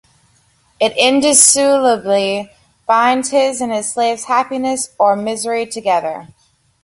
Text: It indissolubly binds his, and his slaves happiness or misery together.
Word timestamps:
It 0.79 0.97
indissolubly 0.97 2.49
binds 2.87 3.29
his, 3.29 3.61
and 3.61 3.71
his 3.71 3.93
slaves 3.93 4.23
happiness 4.23 4.95
or 4.97 5.15
misery 5.15 5.67
together. 5.67 6.29